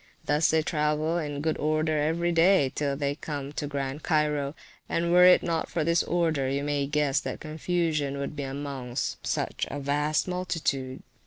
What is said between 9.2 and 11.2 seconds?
such a vast multitude.